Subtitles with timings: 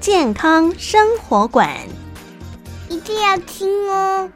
[0.00, 1.76] 健康生活馆，
[2.88, 4.30] 一定要听哦。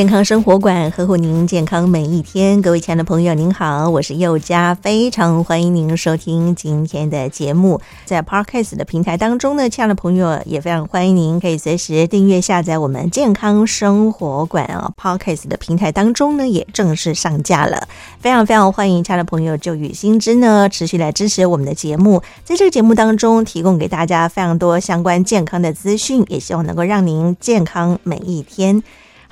[0.00, 7.78] 健康生活馆呵护您健康每一天，各位亲爱的朋友，您好，我是佑佳，非常欢迎您收听今天的节目。
[8.06, 14.90] 在 Podcast 的平台当中呢，亲爱的朋友也非常欢迎您可以随时订阅下载我们健康生活馆啊。
[14.98, 17.86] Podcast 的平台当中呢，也正式上架了，
[18.20, 28.82] 非常非常欢迎亲爱的朋友就与新知呢持续来支持我们的节目，在这个节目当中提供给大家非常多相关健康的资讯，也希望能够让您健康每一天。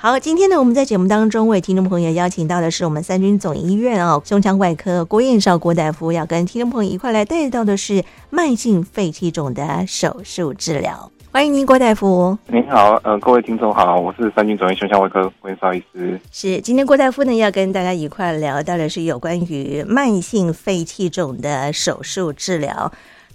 [0.01, 11.11] 好，今天呢，我们在节目当中为听众朋友邀请到的是我们三军总医院哦，胸腔外科郭彦少郭大夫，要跟听众朋友一块来带到的是慢性肺气肿的手术治疗。
[11.33, 12.37] 欢迎您，郭大夫。
[12.47, 16.17] 您好，呃，各位听众好，我是三军总医院胸腔外科郭彦绍医师。
[16.31, 22.89] 是，今天郭大夫呢要跟大家一块聊到的是有关于慢性肺气肿的手术治疗。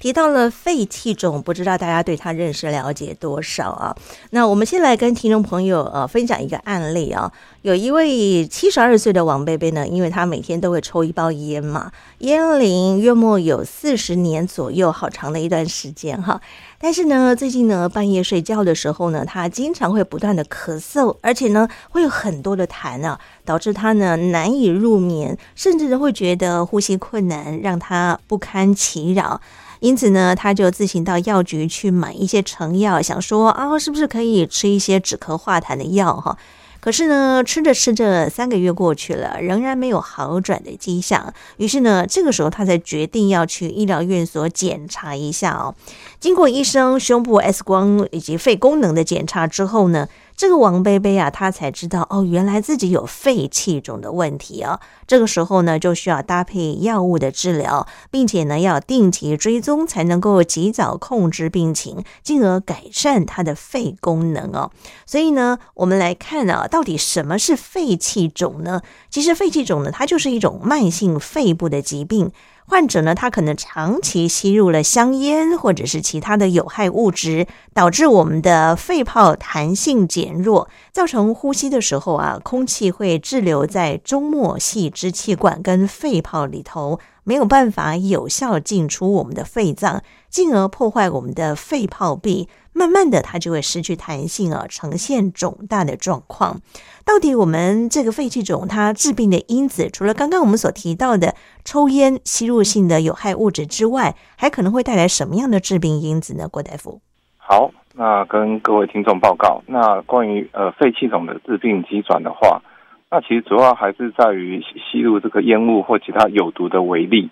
[0.05, 3.97] 提到了肺气肿，不知道大家对他认识了解多少啊？
[4.33, 7.33] 那我们先来跟听众朋友呃分享一个案例啊。
[7.63, 16.39] 有一位七十二岁的王贝贝呢，因为他每天都会抽一包烟嘛，烟龄约莫有四十年左右，好长的一段时间哈。
[16.79, 29.41] 但是呢，最近呢半夜睡觉的时候呢，他经常会不断的咳嗽，而且呢会有很多的痰啊，导致他呢难以入眠，甚至会觉得呼吸困难，让他不堪其扰。
[29.85, 36.39] 因此呢，他就自行到药局去买一些成药，想说啊，是不是可以吃一些止咳化痰的药哈？
[36.81, 41.35] 可是呢，吃着吃着，三个月过去了，仍然没有好转的迹象。
[41.59, 45.75] 于是呢，这个时候他才决定要去医疗院所检查一下哦。
[46.19, 54.81] 经过医生胸部 X 光以及肺功能的检查之后呢，这个王贝贝啊，他才知道哦，原来自己有肺气肿的问题啊。
[55.07, 64.73] 这个时候呢，就需要搭配药物的治疗，并且呢，要定期追踪，才能够及早控制病情，进而改善他的肺功能哦。
[65.07, 68.83] 所以呢，我们来看啊，到底什么是肺气肿呢？
[69.09, 72.33] 其实肺气肿呢，它就是一种慢性肺部的疾病。
[72.67, 90.03] 患者呢，他可能长期吸入了香烟或者是其他的有害物质，导致我们的肺泡弹性减弱，造成呼吸的时候啊，空气会滞留在中末细支气管跟肺泡里头，没有办法有效进出我们的肺脏，
[90.35, 92.49] 进而破坏我们的肺泡壁。
[92.73, 96.61] 慢慢的，它就会失去弹性啊，呈现肿大的状况。
[97.05, 106.49] 到底我们这个肺气肿它致病的因子，除了刚刚我们所提到的抽烟、吸入性的有害物质之外，还可能会带来什么样的致病因子呢？
[106.49, 107.01] 郭大夫。
[107.37, 112.61] 好，那跟各位听众报告，那关于呃肺气肿的致病机转的话，
[113.09, 117.31] 那其实主要还是在于吸入这个烟雾或其他有毒的微粒。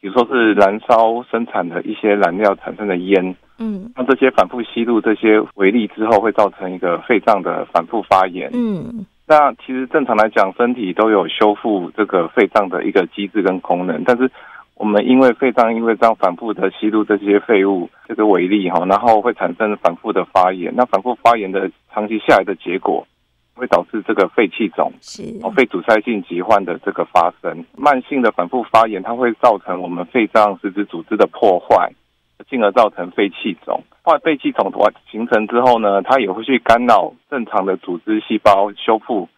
[0.00, 14.30] 比如说是燃烧生产的一些燃料产生的烟，嗯，那这些反复吸入这些微粒之后，会造成一个肺脏的反复发炎，嗯，那其实正常来讲，身体都有修复这个肺脏的一个机制跟功能，但是
[14.74, 23.04] 我们因为肺脏因为这样反复的吸入这些废物这个微粒哈，然后会产生反复的发炎，那反复发炎的长期下来的结果。
[23.58, 31.92] 会导致这个肺气肿，是哦，肺阻塞性疾患的这个发生，慢性的反复发炎，它会造成我们肺脏实质组织的破坏，
[32.48, 33.82] 进而造成肺气肿。
[34.02, 39.28] 后来肺气肿的话形成之后呢，它也会去干扰正常的组织细胞修复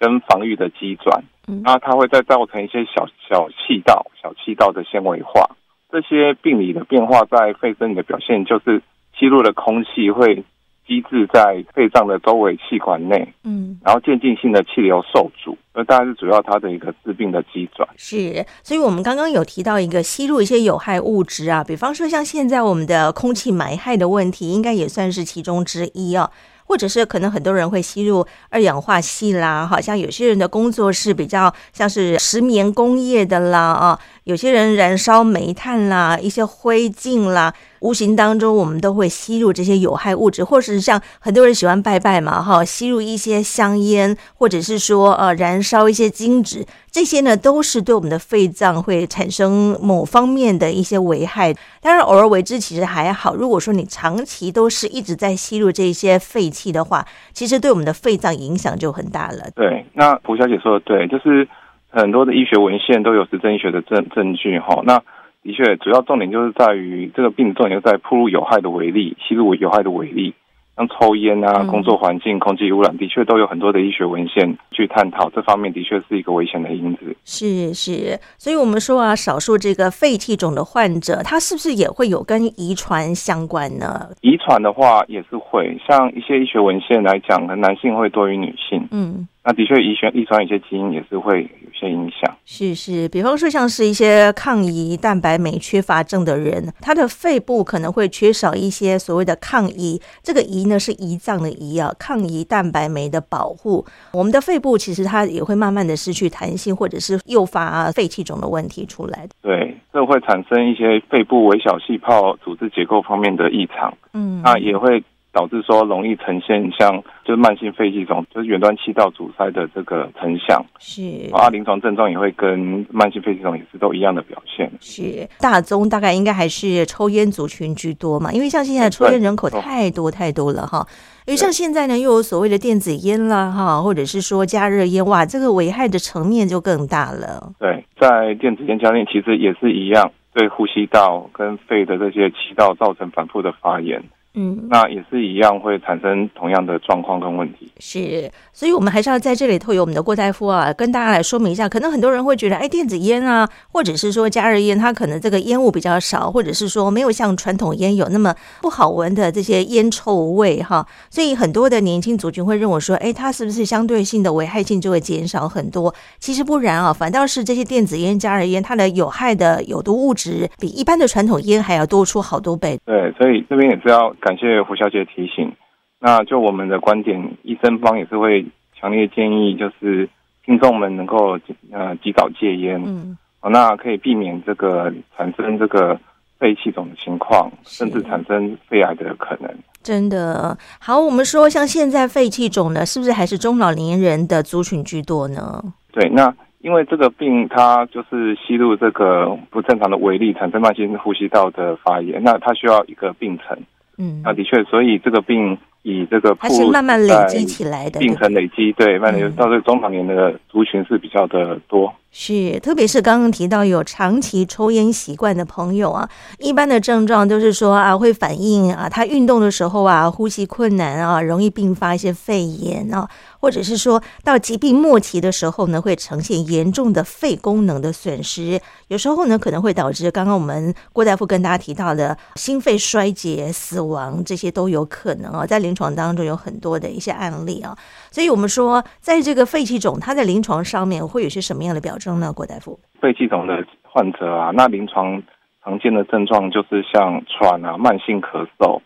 [0.00, 1.22] 跟防御的机转，
[1.62, 5.50] 那它会再造成一些小小气道、小气道的纤维化。
[5.90, 8.82] 这些病理的变化在肺生理的表现，就是
[9.16, 10.42] 吸入的空气会。
[10.86, 17.88] 积滞在肺脏的周围气管内，嗯，然后渐进性的气流受阻，那大概是主要它的一个致病的机转。
[17.96, 26.30] 是，所以我们刚刚有提到一个吸入一些有害物质啊，比方说像现在我们的空气霾害的问题，应该也算是其中之一啊。
[26.68, 37.54] 或者是可能很多人会吸入二氧化系啦，好像有些人的工作是比较像是石棉工业的啦啊，有些人燃烧煤炭啦，一些灰烬啦。
[37.80, 51.54] 无形当中我们都会吸入这些有害物质，或是像很多人喜欢拜拜嘛，哈，吸入一些香烟，或者是说呃燃烧一些金纸，这些呢都是对我们的肺脏会产生某方面的一些危害。
[51.80, 53.34] 当然，偶尔为之其实还好。
[53.34, 59.50] 如果说你长期都是一直在吸入这些废气的话，其实对我们的肺脏影响就很大了。
[59.54, 61.46] 对，那胡小姐说的对，就是
[61.88, 64.80] 很多的医学文献都有实证医学的证证据哈。
[64.84, 65.00] 那
[65.46, 70.34] 的确，主要重点就是在于这个病重点就在铺路有害的微粒，吸入有害的微粒。
[70.76, 77.16] 像抽烟啊，工作环境、空气污染，的确都有很多的医学文献去探讨这方面，的确是一个危险的因子。
[77.24, 84.10] 是是，所以我们说啊，少数这个肺气肿的患者，他是不是也会有跟遗传相关呢？
[84.20, 88.86] 遗传的话也是会，像一些医学文献来讲，男性会多于女性。
[88.90, 89.26] 嗯。
[89.48, 92.36] 那的确，遗传遗传一些基因也是会有些影响。
[92.44, 103.86] 是是，比方说像是一些抗胰蛋白酶缺乏症的人，他的肺部可能会缺少一些所谓的抗胰，这个胰呢是胰脏的胰啊，抗胰蛋白酶的保护。
[104.12, 109.28] 我们的肺部其实它也会慢慢的失去弹性，或者是诱发肺气肿的问题出来。
[109.40, 113.96] 对，这会产生一些肺部微小细胞组织结构方面的异常。
[114.12, 115.04] 嗯，那也会。
[115.36, 116.90] 导致说容易呈现像
[117.22, 120.64] 就是慢性肺气肿，就是远端气道阻塞的这个成像。
[120.78, 124.72] 是啊，临床症状也会跟慢性肺气肿也是都一样的表现。
[124.80, 128.32] 是大宗大概应该还是抽烟族群居多嘛？
[128.32, 130.86] 因为像现在抽烟人口太多太多了哈。
[131.26, 137.52] 因为像现在呢，又有所谓的电子烟啦哈，或者是说加热烟，哇，这个危害的层面就更大了。
[137.58, 144.02] 对，在电子烟加热其实也是一样，对呼吸道跟肺的这些气道造成反复的发炎。
[144.38, 147.72] 嗯，那也是一样会产生同样的状况跟问题。
[147.80, 151.66] 是，所以我们还是要在这里头有我们的郭大夫啊，跟大家来说明一下。
[151.66, 160.86] 可能很多人会觉得，哎，电子烟啊，或者是说加热烟，它可能这个烟雾比较少，或者是说没有像传统烟有那么不好闻的这些烟臭味哈。
[161.08, 165.94] 所以很多的年轻族群会认为说，哎，它是不是相对性的危害性就会减少很多？
[166.18, 172.78] 其实不然啊，反倒是这些电子烟、加热烟，它的有害的有毒物质比一般的传统烟还要多出好多倍。
[172.84, 174.14] 对，所以这边也是要。
[174.26, 175.52] 感谢胡小姐的提醒。
[176.00, 178.44] 那就我们的观点，医生方也是会
[178.74, 180.08] 强烈建议，就是
[180.44, 181.38] 听众们能够
[181.70, 185.96] 呃及早戒烟，嗯，那可以避免这个产生这个
[186.40, 189.48] 肺气肿的情况，甚至产生肺癌的可能。
[189.84, 195.62] 真的好，我们说像现在肺气肿呢，是不是还是中老年人的族群居多呢？
[195.92, 203.56] 对，那因为这个病它就是吸入这个不正常的微粒，产生慢性呼吸道的发炎，那它需要一个病程。
[203.98, 211.92] 嗯，啊的确，所以这个病以这个它是慢慢累积起来的，病程累积，对，慢慢就到这个中老年的族群是比较的多。
[212.10, 216.08] 是，特别是刚刚提到有长期抽烟习惯的朋友啊，
[216.38, 223.06] 一般的症状都是说啊，会反映啊，他运动的时候啊，呼吸困难啊，容易并发一些肺炎啊，
[223.38, 237.76] 或者是说到疾病末期的时候呢，会呈现严重的肺功能的损失，有时候呢，可能会导致刚刚我们郭大夫跟大家提到的心肺衰竭、死亡，这些都有可能啊，在临床当中有很多的一些案例啊，
[238.16, 242.18] 所以我们说，在这个肺气肿，它在临床上面会有些什么样的表征？
[242.18, 245.22] 呢，郭大夫，肺气肿的患者啊，那临床
[245.62, 248.80] 常见的症状就是像喘啊、慢性咳嗽，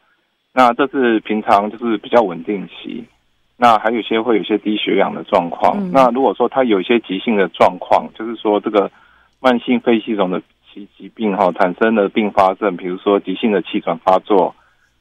[0.52, 3.04] 那这是平常就是比较稳定期。
[3.56, 5.78] 那还有一些会有一些低血氧的状况。
[5.78, 8.90] 嗯、那如果说他有一些急性的状况，就是说这个
[9.38, 10.42] 慢性肺气肿的
[10.74, 14.56] 疾疾病哈、哦，产生的并发症，比如说急性的气喘发作，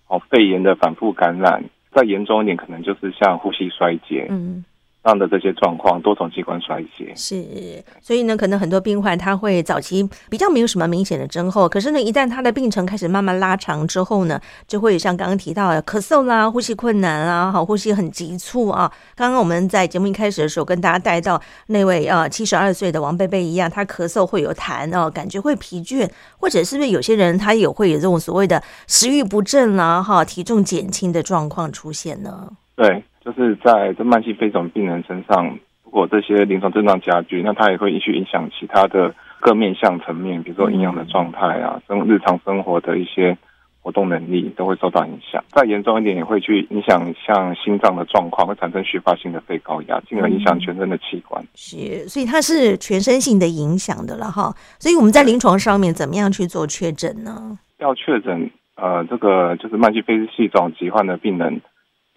[0.08, 4.28] 哦，肺炎的反复感染，再严重一点，可能就是像呼吸衰竭。
[4.30, 4.64] 嗯。
[5.04, 18.92] 上的这些状况，多重器官衰竭是，所以呢，可能很多病患他会早期比较没有什么明显的征候，可是呢，一旦他的病程开始慢慢拉长之后呢，就会像刚刚提到的咳嗽啦、呼吸困难啦、好呼吸很急促啊。
[19.16, 32.50] 刚刚我们在节目一开始的时候跟大家带到那位啊七十二岁的王贝贝一样，他咳嗽会有痰哦，感觉会疲倦，或者是不是有些人他也会有这种所谓的食欲不振啦、哈体重减轻的状况出现呢？
[32.80, 33.04] 对。
[33.22, 35.46] 就是在这慢性肺肿病人身上，
[35.84, 43.38] 如果这些临床症状加剧，那它也会去影响其他的各面向层面，比如说营养的状态啊，生日常生活的一些
[43.82, 45.44] 活动能力都会受到影响。
[45.50, 51.44] 再严重一点，也会去影响像心脏的状况，会产生续发性的肺高压，进而影响全身的器官。
[51.56, 54.56] 是，所以它是全身性的影响的了哈。
[54.80, 57.60] 所以我们在临床上面怎么样去做确诊呢？
[57.80, 61.62] 要确诊，呃，这个就是慢性肺系肿疾患的病人。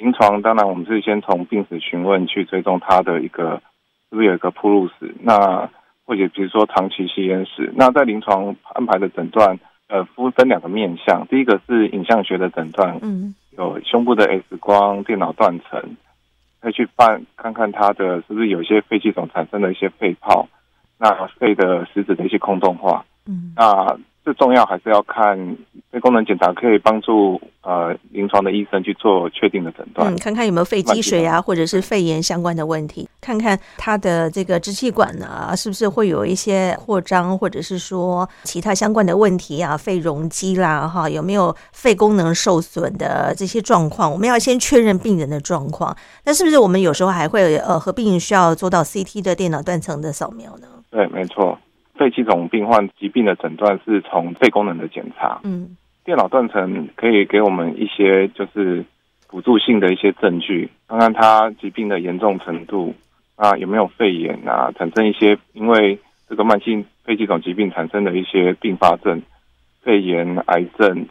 [0.03, 3.63] 临床当然，我们是先从病史询问去追踪他的一个
[4.11, 5.71] 是不是有一个铺路史，那
[6.05, 7.73] 或者比如说长期吸烟史。
[7.77, 9.57] 那在临床安排的诊断
[9.87, 15.81] 呃分分两个面向，第一个是影像学的诊断，嗯，有胸部的 X 光、电脑断层，
[16.61, 20.49] 可以去办看看他的是不是有一些肺气肿产生的一些肺泡，
[20.99, 23.97] 那肺的实质的一些空洞化，嗯，那。
[24.25, 25.37] 最重要还是要看
[25.91, 30.15] 肺功能检查，可以帮助呃临床的医生去做确定的诊断。
[30.15, 44.11] 嗯，看看有没有肺积水啊，或者是肺炎相关的问题，看看他的这个支气管呢、啊，是不是会有一些扩张，或者是说其他相关的问题啊，肺容积啦，哈，有没有肺功能受损的这些状况？
[44.11, 45.95] 我们要先确认病人的状况。
[46.25, 50.69] 那是不是我们有时候还会呃合并需要做到 CT 的电脑断层的扫描呢？
[50.91, 51.59] 对，没错。
[51.95, 58.85] 肺气肿病患疾病的诊断是从肺功能的检查，嗯，电脑断层可以给我们一些就是
[59.29, 62.95] 辅助性的一些证据，看看他疾病的严重程度
[63.37, 69.23] 啊，有没有肺炎啊，产生一些因为这个慢性肺气肿疾病产生的一些并发症，
[69.83, 71.07] 肺炎、癌症，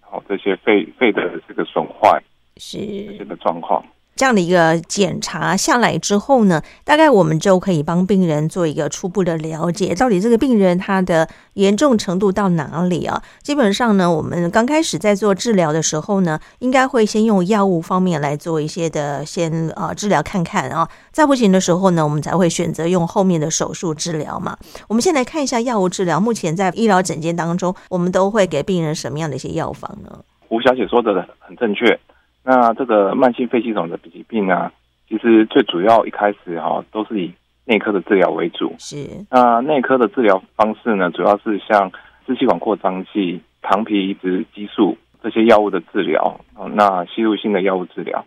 [0.00, 2.22] 好，这些肺肺的这个损坏
[2.56, 2.78] 是。
[2.78, 3.84] 这些的状况。
[4.20, 13.22] 这样的一个检查下来之后呢，大概我们就可以帮病人做一个初步的了解，到底这个病人他的严重程度到哪里啊？
[13.42, 24.54] 基本上呢，我们刚开始在做治疗的时候呢，应该会先用药物方面来做一些的先啊治疗看看啊，再不行的时候呢，我们才会选择用后面的手术治疗嘛。
[24.88, 30.18] 我们先来看一下药物治疗，目前在医疗诊间当中，我们都会给病人什么样的一些药方呢？
[30.50, 31.98] 吴小姐说的很正确。
[32.42, 34.72] 那这个慢性肺系统的疾病啊，
[35.08, 37.32] 其实最主要一开始哈、啊，都是以
[37.66, 38.74] 内科的治疗为主。
[38.78, 38.96] 是。
[39.30, 41.92] 那内科的治疗方式呢，主要是像
[42.26, 46.40] 支气管扩张剂、糖皮移植激素这些药物的治疗。
[46.72, 48.24] 那吸入性的药物治疗。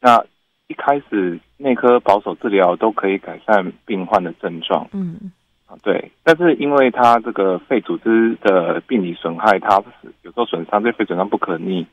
[0.00, 0.24] 那
[0.68, 4.88] 一开始内科保守治疗都可以改善病患的症状。
[4.92, 5.30] 嗯。
[5.66, 6.10] 啊，对。
[6.24, 9.82] 但是因为它这个肺组织的病理损害，它
[10.22, 11.86] 有时候损伤，对肺损伤不可逆。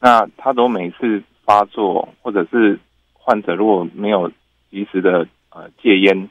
[0.00, 2.78] 那他都每次发作，或者是
[3.12, 4.30] 患者如果没有
[4.70, 6.28] 及时的呃戒烟，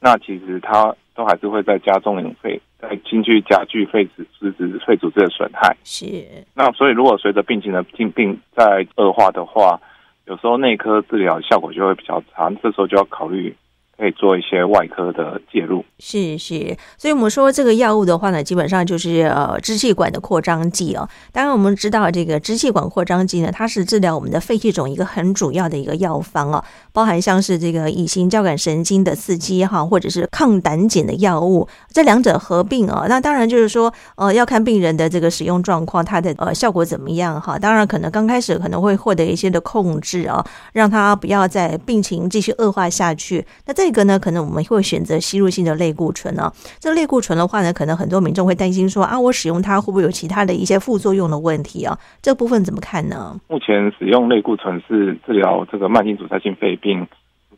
[0.00, 5.76] 那其实他都还是会在加重肺，在进去加剧肺组织、肺组织的损害。
[5.84, 6.06] 是。
[6.54, 9.80] 那所以如果随着病情的进病在恶化的话，
[10.26, 13.54] 有时候内科治疗效果就会比较差，这时候就要考虑。
[14.00, 21.06] 可以做一些外科的介入，是是，所以我们说这个药物的话呢，基本上就是呃支气管的扩张剂哦。
[21.30, 37.58] 当然我们知道这个支气管扩张剂呢，它是治疗我们的肺气肿一个很主要的一个药方哦，包含像是这个乙型交感神经的刺激哈，或者是抗胆碱的药物，这两者合并啊、那当然就是说呃要看病人的这个使用状况，它的呃效果怎么样哈。
[37.58, 40.42] 当然可能刚开始可能会获得一些的控制啊、
[40.72, 43.46] 让他不要再病情继续恶化下去。
[43.66, 46.52] 那这个呢，可能我们会选择吸入性的类固醇啊。
[46.78, 51.98] 这类固醇的话呢，可能很多民众会担心说啊，我使用它会不会有其他的一些副作用的问题啊？
[52.22, 53.36] 这部分怎么看呢？
[53.48, 57.04] 目前使用类固醇是治疗这个慢性阻塞性肺病、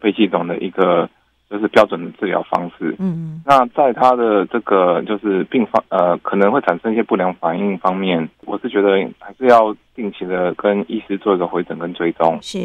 [0.00, 1.10] 肺气肿的一个。
[1.52, 2.97] 这是标准的治疗方式。
[2.99, 12.59] 嗯，那在他的这个就是病方呃可能会产生一些不良反应方面，我是觉得还是要定期的跟医师做一个回诊跟追踪，是，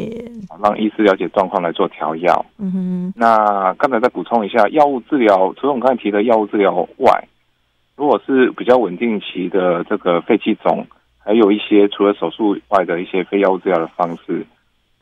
[0.62, 2.46] 让医师了解状况来做调药。
[2.56, 3.12] 嗯哼。
[3.14, 7.28] 那刚才再补充一下，药物治疗除了我们刚才提的药物治疗外，
[7.94, 10.86] 如果是比较稳定期的这个肺气肿，
[11.18, 14.46] 还有一些除了手术外的一些非药物治疗的方式。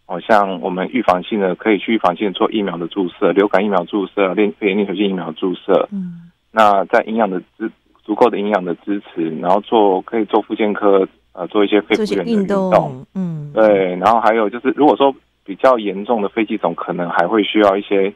[0.07, 5.89] 好像我们预防性的可以去预防性的做疫苗的注射，流感疫苗注射、肺炎链球菌疫苗注射。
[5.91, 7.71] 嗯，那在营养的支
[8.05, 13.07] 足够的营养的支持，然后做可以做复健科呃做一些肺复原的运动，动。
[13.15, 13.97] 嗯，对。
[13.97, 15.13] 然后还有就是，如果说
[15.45, 18.13] 比较严重的肺气肿，可能还会需要一些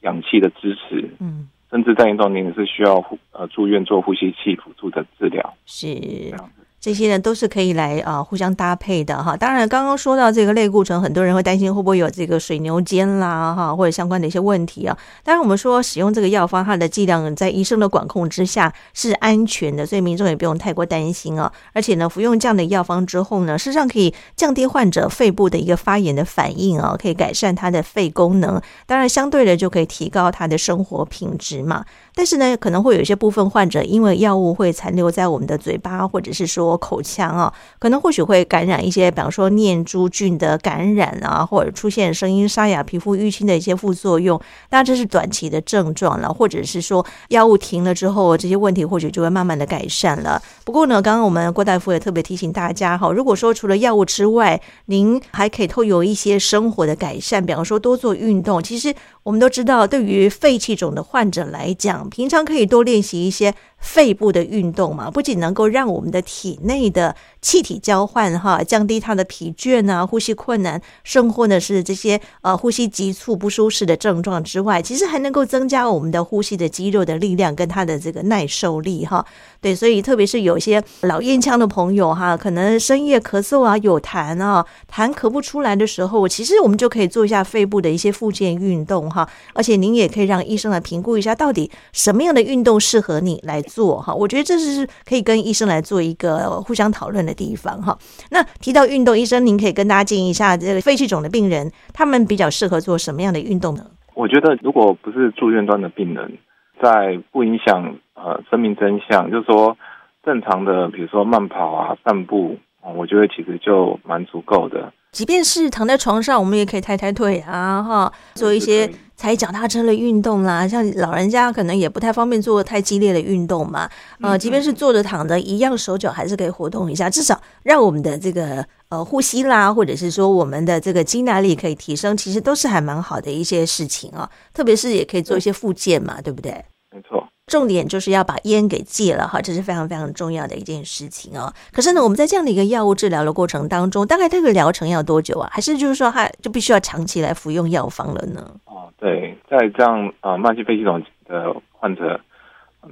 [0.00, 1.08] 氧气的支持。
[1.20, 2.96] 嗯，甚至在严重年龄是需要
[3.30, 5.54] 呃住院做呼吸器辅助的治疗。
[5.66, 5.86] 是。
[5.94, 6.36] 这
[6.80, 9.36] 这些呢都是可以来啊互相搭配的哈。
[9.36, 14.96] 当然，刚刚说到这个类固醇，很多人会担心会不会有这个水牛肩啦哈，或者相关的一些问题啊。
[15.24, 21.52] 当然，我们说使用这个药方，它的剂量在医生的管控之下是安全的，所以民众也不用太过担心啊。
[21.72, 28.60] 而且呢，服用这样的药方之后呢，事实上可以降低患者肺部的一个发炎的反应啊，可以改善他的肺功能。
[28.86, 31.84] 当然，相对的就可以提高他的生活品质嘛。
[32.14, 36.67] 但是呢，可能会有一些部分患者因为药物会残留在我们的嘴巴，或者是说。
[36.68, 44.38] 我口腔啊，可能或许会感染一些，比方说念珠菌的感染啊，或者出现声音沙哑、皮肤淤青的一些副作用。
[44.68, 50.40] 当然这是短期的症状了，或者是说药物停了之后，这些问题或许就会慢慢的改善了。
[50.64, 58.62] 不过呢，刚刚我们郭大夫也特别提醒大家哈，如果说除了药物之外，您还可以透过一些生活的改善，比方说多做运动。
[58.62, 79.24] 其实我们都知道，对于肺气肿的患者来讲，平常可以多练习一些肺部的运动嘛，不仅能够让我们的体内的气体交换哈，降低他的疲倦啊、呼吸困难，甚或呢是这些呃呼吸急促不舒适的症状之外，其实还能够增加我们的呼吸的肌肉的力量跟他的这个耐受力哈。
[79.60, 89.28] 对，所以特别是有一些老烟枪的朋友哈，可能深夜咳嗽啊、有痰啊、痰咳不出来的时候，其实我们就可以做一下肺部的一些复健运动哈。
[89.54, 94.14] 而且您也可以让医生来评估一下，到底什么样的运动适合你来做哈。
[94.14, 97.96] 我觉得这是可以跟医生来做一个互相讨论的地方哈。
[98.30, 103.84] 那提到运动，医生您可以跟大家建议一下，这个肺气肿的病人他们比较适合做什么样的运动呢？
[104.14, 106.38] 我觉得如果不是住院端的病人，
[106.82, 109.76] 在不影响呃生命真相，就是说
[110.24, 112.56] 正常的，比如说慢跑啊、散步，
[112.96, 114.92] 我觉得其实就蛮足够的。
[115.18, 120.68] 即便是躺在床上，我们也可以抬抬腿啊，哈，做一些踩脚踏车的运动啦。
[120.68, 134.30] 像老人家可能也不太方便做太激烈的运动嘛，呃，即便是坐着躺着，一样手脚还是可以活动一下，至少让我们的这个呃呼吸啦，或者是说我们的这个肌耐力可以提升，其实都是还蛮好的一些事情啊。
[134.54, 136.52] 特别是也可以做一些复健嘛，对不对？
[136.94, 137.26] 没错。
[137.48, 141.52] 重点就是要把烟给戒了哈，这是非常非常重要的一件事情哦。
[141.72, 145.48] 可是呢，我们在这样的一个药物治疗的过程当中，大概这个疗程要多久啊？
[145.50, 148.48] 还是就是说，他就必须要长期来服用药方了呢？
[148.66, 152.20] 哦，对，在这样啊、呃，慢性肺系统的患者，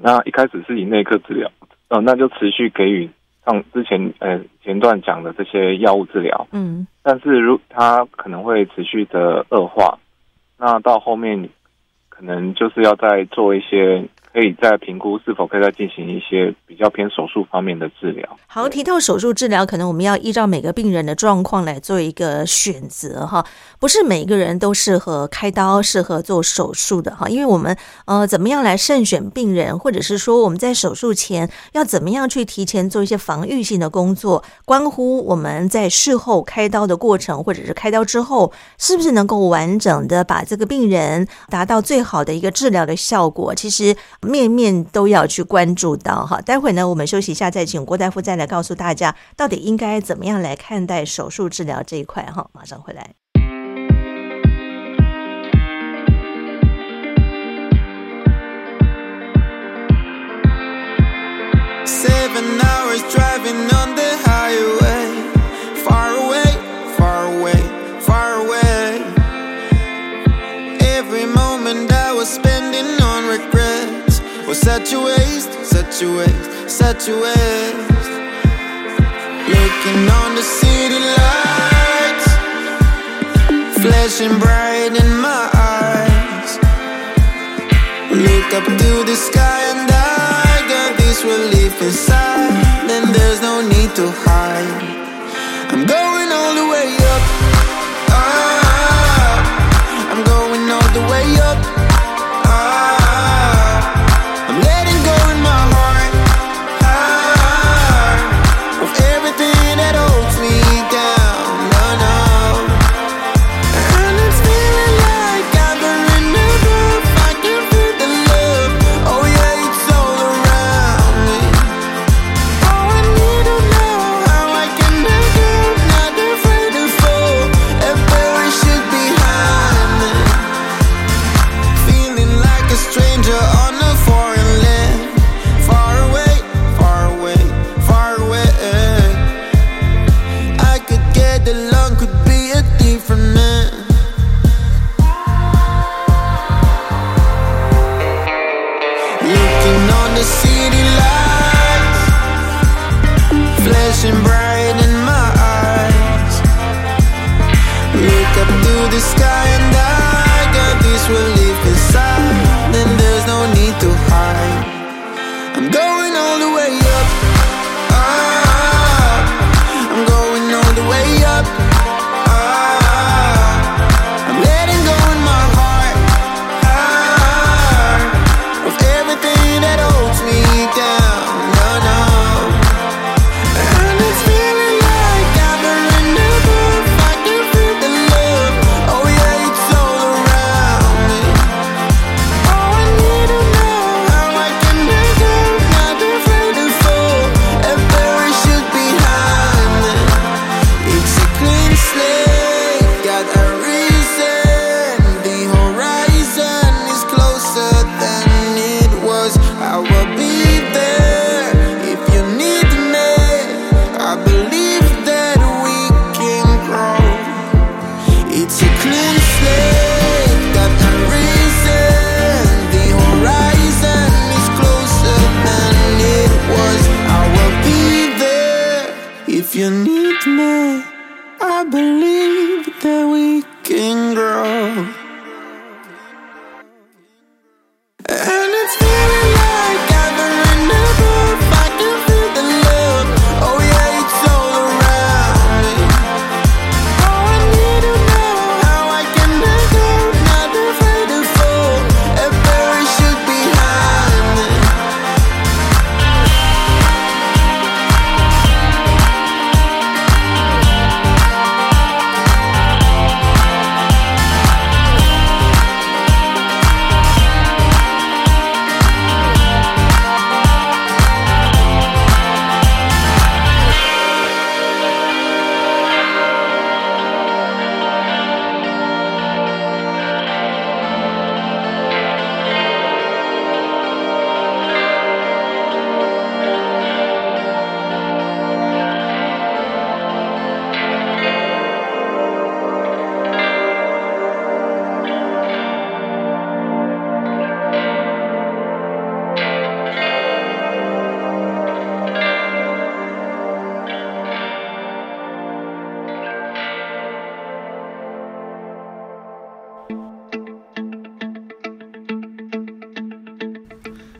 [0.00, 1.48] 那一开始是以内科治疗，
[1.88, 3.08] 呃，那就持续给予
[3.44, 9.98] 像之前呃前段讲的这些药物治疗，嗯，但是如他可能会持续的恶化，
[10.58, 11.48] 那到后面
[12.08, 14.02] 可能就是要再做一些。
[14.36, 18.38] 可以再评估是否可以再进行一些比较偏手术方面的治疗。
[18.46, 23.46] 好，提到手术治疗，可能我们要依照每个病人的状况来做一个选择哈，
[23.80, 27.26] 不是每个人都适合开刀、适合做手术的哈。
[27.30, 27.74] 因为我们
[28.04, 43.54] 呃，怎么样来慎选病人，或者是说我们在手术前要怎么样去提前做一些防御性的工作，关乎我们在事后开刀的过程，或者是开刀之后是不是能够完整的把这个病人达到最好的一个治疗的效果。
[43.54, 43.96] 其实。
[44.26, 53.14] 面面都要去关注到哈，待会呢，我们休息一下，再请郭大夫再来告诉大家，到底应该怎么样来看待手术治疗这一块哈，马上回来。
[74.56, 78.10] Such a waste, such a waste, such a waste.
[79.54, 82.28] Looking on the city lights,
[83.82, 86.58] flashing bright in my eyes.
[88.10, 92.88] Look up to the sky and I got this relief inside.
[92.88, 94.82] Then there's no need to hide.
[95.70, 97.05] I'm going all the way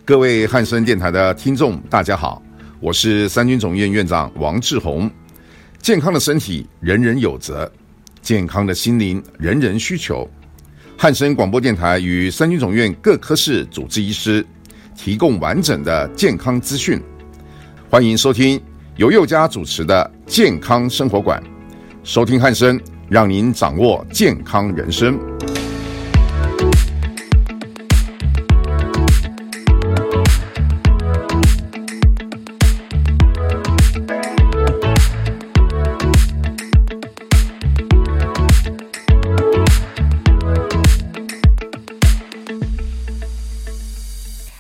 [0.07, 2.41] 各位汉声电台的听众，大家好，
[2.79, 5.11] 我是三军总院院长王志宏。
[5.83, 7.69] 健康的身体人人有责，
[8.23, 10.31] 健康的心灵人人需求。
[10.97, 14.47] 汉声广播电台与三军总院各科室主治医师
[14.97, 17.03] 提供完整的健康资讯。
[17.91, 18.61] 欢迎收听
[18.99, 21.43] 由佑家主持的健康生活馆，
[22.05, 25.19] 收听汉声，让您掌握健康人生。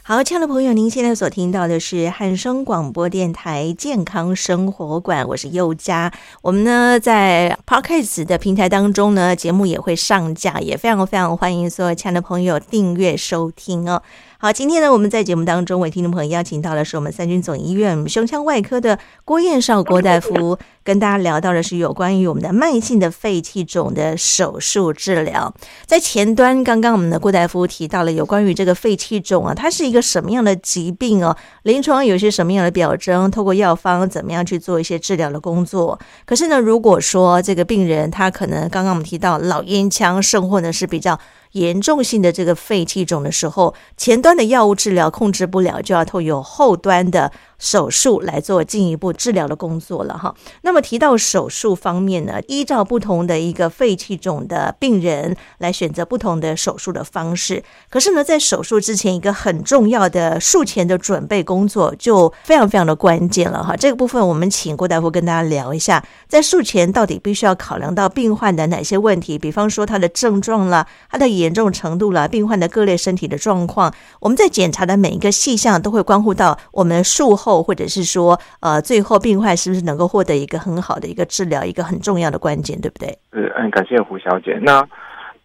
[0.09, 6.13] 好，亲爱的朋友，您现在所听到的是汉声广播电台健康生活馆，我是佑佳。
[6.43, 14.01] 我们呢在 Podcast 的平台当中呢，节目也会上架，也非常非常欢迎所有亲爱的朋友订阅收听哦。
[14.39, 25.55] 好，今天呢，我们在节目当中为听众朋友邀请到的是我们三军总医院胸腔外科的郭彦少郭大夫，跟大家聊到的是有关于我们的慢性的肺气肿的手术治疗。
[25.87, 31.35] 在前端，刚刚我们的郭大夫提到了有关于这个肺气肿啊，它是一个什么样的疾病哦？
[31.63, 33.31] 临床有些什么样的表征？
[33.31, 35.99] 透过药方怎么样去做一些治疗的工作？
[36.27, 41.19] 可是呢，如果说这个病人他可能刚刚我们提到老烟枪，甚或呢是比较
[41.57, 50.35] 严重性的这个肺气肿的时候，前端的药物治疗控制不了，就要透过后端的手术来做进一步治疗的工作了哈。
[50.63, 57.63] 那么提到手术方面呢，依照不同的一个肺气肿的病人来选择不同的手术的方式。
[57.89, 63.77] 可是呢，在手术之前，一个很重要的术前的准备工作就非常非常的关键了哈。
[63.77, 83.07] 这个部分我们请郭大夫跟大家聊一下，在术前到底必须要考量到病患的哪些问题，比方说他的症状啦，他的严重程度啦，病患的各类身体的状况，我们在检查的每一个细项都会关乎到我们术后后或者是说呃最后病患是不是能够获得一个很好的一个治疗，一个很重要的关键，对不对？
[83.33, 84.59] 是，嗯，感谢胡小姐。
[84.61, 84.83] 那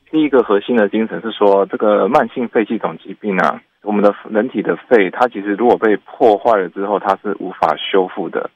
[0.09, 8.49] 第一个核心的精神是说，这个慢性肺气肿疾病啊，我们的人体的肺，它其实如果被破坏了之后，它是无法修复的，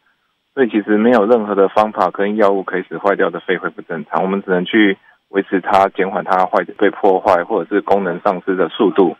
[0.55, 4.97] 所以其实没有任何的方法跟药物可以使坏掉的肺恢复正常，我们只能去。
[5.29, 9.17] 维持它，减缓它坏被破坏或者是功能丧失的速度。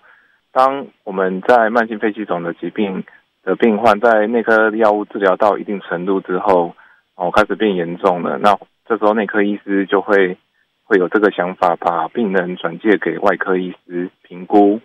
[0.54, 3.04] 当我们在慢性肺气肿的疾病
[3.46, 6.76] 的病患在内科药物治疗到一定程度之后，
[7.16, 10.36] 哦，开始变严重了，那这时候内科医师就会
[10.84, 14.82] 会有这个想法，把病人转介给外科医师评估，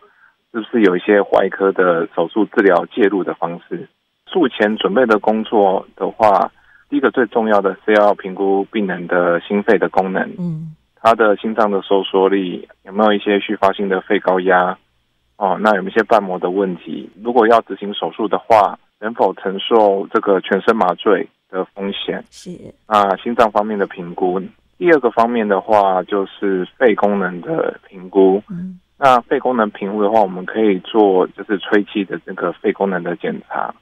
[0.52, 3.88] 是不是有一些外科的手术治疗介入的方式。
[4.26, 6.52] 术前准备的工作的话，
[6.88, 10.22] 第一个最重要的是要评估病人的心肺的功能。
[10.38, 10.76] 嗯。
[11.02, 14.76] 他的心脏的收缩力有没有一些续发性的肺高压？
[15.40, 17.08] 哦，那有没有一些瓣膜的问题？
[17.24, 22.22] 如果要执行手术的话，能否承受这个全身麻醉的风险？
[22.30, 22.50] 是
[22.84, 24.38] 啊，心脏方面的评估。
[24.76, 28.42] 第二个方面的话，就是肺功能的评估。
[28.50, 33.74] 嗯，那肺功能评估的话，我们可以做就是吹气的这个肺功能的检查。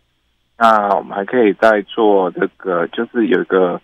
[0.56, 3.80] 那我们还可以再做这个，就是有一个。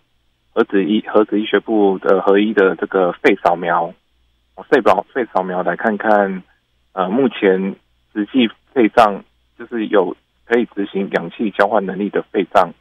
[0.56, 3.92] 核子医核子医学部的合一的这个肺扫描，
[4.68, 6.44] 肺保肺扫描来看看，
[6.94, 7.74] 呃，目前
[8.12, 9.24] 实际肺脏
[9.58, 12.72] 就是有可以执行氧气交换能力的肺脏，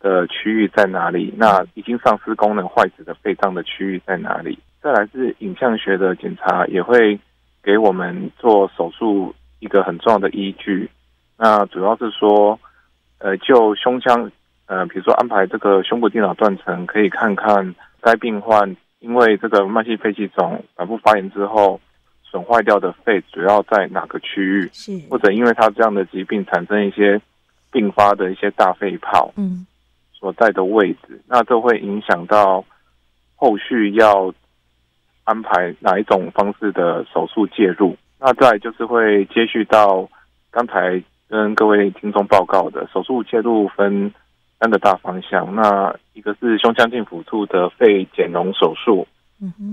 [0.00, 1.34] 的区域在哪里？
[1.36, 4.58] 那已经丧失功能坏死的肺脏的区域在哪里？
[4.80, 7.20] 再来是影像学的检查，也会
[7.62, 10.90] 给我们做手术一个很重要的依据。
[11.36, 12.58] 那主要是说，
[13.18, 14.30] 呃，就胸腔，
[14.64, 21.82] 呃，比如说安排这个胸部电脑断层，可以看看该病患因为这个慢性肺气肿反复发炎之后。
[22.30, 24.68] 损坏掉的肺主要在哪个区域？
[24.72, 27.20] 是或者因为他这样的疾病产生一些
[27.70, 29.66] 并发的一些大肺泡，嗯，
[30.12, 32.64] 所在的位置，嗯、那这会影响到
[33.36, 34.32] 后续要
[35.24, 37.96] 安排哪一种方式的手术介入。
[38.18, 40.08] 那再就是会接续到
[40.50, 44.12] 刚才跟各位听众报告的手术介入分
[44.58, 49.06] 三个大方向，那一个是胸腔镜辅助的肺减容手术，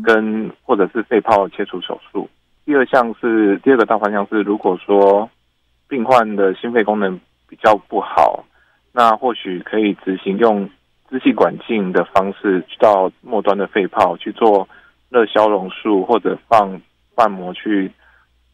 [0.03, 2.29] 跟或者是肺泡切除手术。
[2.65, 5.29] 第二项是第二个大方向是，如果说
[5.89, 8.45] 病患的心肺功能比较不好，
[8.93, 10.69] 那或许可以执行用
[11.09, 14.67] 支气管镜的方式到末端的肺泡去做
[15.09, 16.79] 热消融术，或者放
[17.13, 17.91] 瓣膜去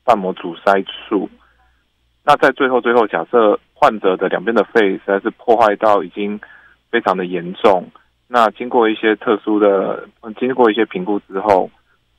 [0.04, 1.30] 瓣膜阻塞术。
[2.26, 6.39] 那在最后最后，假设患者的两边的肺实在是破坏到已经
[6.89, 7.88] 非常的严重，
[8.28, 11.69] 那经过一些特殊的经过一些评估之后。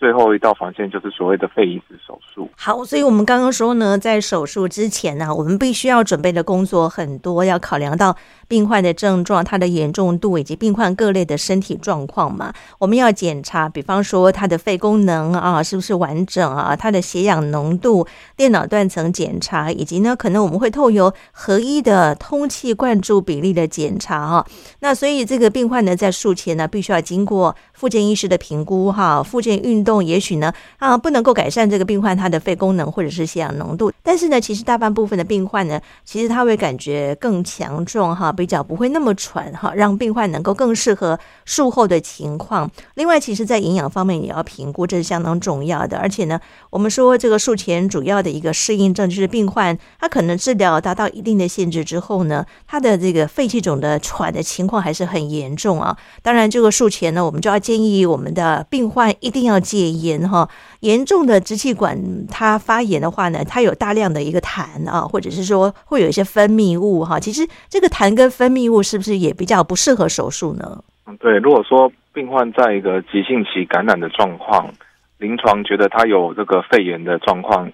[0.00, 2.48] 最后一道防线就是所谓的肺移植手术。
[2.56, 8.16] 好，所以我们刚刚说呢，在手术之前呢，我们必须要准备的工作很多，要考量到
[8.48, 12.50] 病患的症状、它的严重度以及病患各类的身体状况嘛。
[12.78, 16.74] 我们要检查，比方说他的肺功能啊，是不是完整啊？
[16.74, 24.46] 他的血氧浓度、电脑断层检查，以及呢，可能我们会透由合一的通气灌注比例的检查啊。
[24.78, 29.89] 那所以这个病患呢，在术前呢，必须要经过复健医师的评估哈，复健运动。
[29.90, 42.70] 动也许呢啊，不能够改善这个病患他的肺功能或者是血氧浓度，但是呢，其实大半部分的病患呢，其实他会感觉更强壮哈，比较不会那么喘哈，让病患能够更适合术后的情况。
[42.94, 45.98] 另外，其实在营养方面也要评估，这是相当重要的。
[45.98, 46.38] 而且呢，
[46.70, 55.96] 我们说这个术前主要的一个适应症就是病患他可能治疗达到一定的限制之后呢，他的这个肺气肿的喘的情况还是很严重啊。
[56.22, 59.79] 当然，这个术前呢，我们就要建议我们的病患一定要记。
[59.80, 60.46] 肺炎哈，
[60.80, 61.98] 严重的支气管
[62.30, 67.18] 它发炎的话呢，它有大量的一个痰啊，或者是说会有一些分泌物哈。
[67.18, 70.84] 其实这个痰跟分泌物是不是也比较不适合手术呢？
[71.06, 71.38] 嗯，对。
[71.38, 74.70] 如果说病患在一个急性期感染的状况，
[75.16, 77.72] 临床觉得他有这个肺炎的状况，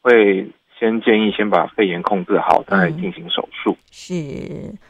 [0.00, 3.72] 会先建议先把肺炎控制好，再来进行手术。
[3.72, 3.82] 嗯。
[3.90, 4.14] 是。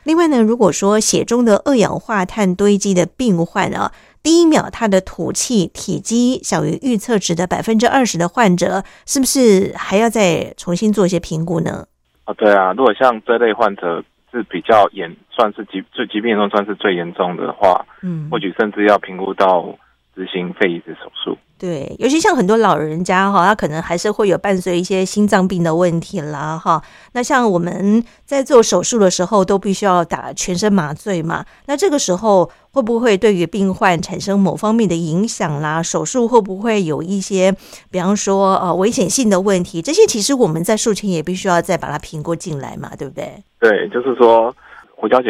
[0.04, 3.90] 另外呢，如果说血中的二氧化碳堆积的病患啊。
[4.22, 11.86] 第一秒，他的吐气体积小于预测值的百分之二十的患者，是不是还要再重新做一些评估呢？
[12.24, 19.74] 啊，对啊，如果像这类患者是比较严，算是疾最疾病严重，算是最严重的话，嗯，或许甚至要评估到
[20.14, 21.38] 执行肺移植手术。
[21.58, 26.80] 对，尤其像很多老人家哈，他可能还是会有伴随一些心脏病的问题啦哈。
[27.14, 31.44] 那像我们在做手术的时候，都必须要打全身麻醉嘛。
[31.66, 35.82] 那这个时候会不会对于病患产生某方面的影响啦？
[35.82, 37.52] 手术会不会有一些，
[37.90, 39.82] 比方说呃危险性的问题？
[39.82, 43.42] 这些其实我们在术前也必须要再把它评估进来嘛，对不对？
[43.58, 44.54] 对，就是说
[44.94, 45.28] 胡小姐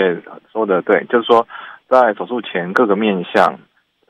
[0.52, 1.46] 说的对，就是说
[1.88, 3.58] 在手术前各个面向。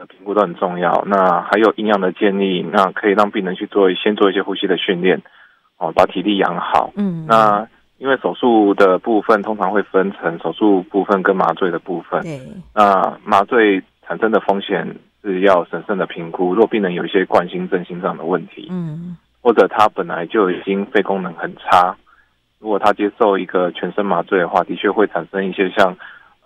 [0.06, 1.04] 评估都很重要。
[1.06, 5.20] 那还有营养的建议，那可以让病人去做先做一些呼吸的训练，
[5.78, 6.92] 哦，把体力养好。
[6.96, 7.66] 嗯，那
[7.98, 12.22] 因为手术的部分通常会分成手术部分跟麻醉的部分。
[12.22, 12.40] 对，
[12.74, 16.54] 那麻醉产生的风险是要审慎的评估。
[16.54, 21.96] 如果病人有一些冠心症、心脏的问题，嗯，或者他本来就已经肺功能很差，
[22.60, 25.96] 如果他接受一个全身麻醉的话，的确会产生一些像。